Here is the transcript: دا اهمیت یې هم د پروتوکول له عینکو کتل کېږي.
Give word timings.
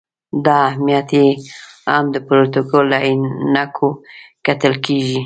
دا 0.45 0.57
اهمیت 0.69 1.09
یې 1.19 1.27
هم 1.93 2.05
د 2.13 2.17
پروتوکول 2.27 2.85
له 2.91 2.97
عینکو 3.05 3.89
کتل 4.45 4.73
کېږي. 4.85 5.19